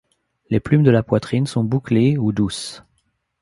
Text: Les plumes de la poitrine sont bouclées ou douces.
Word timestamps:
Les 0.49 0.59
plumes 0.59 0.81
de 0.81 0.89
la 0.89 1.03
poitrine 1.03 1.45
sont 1.45 1.63
bouclées 1.63 2.17
ou 2.17 2.31
douces. 2.31 2.83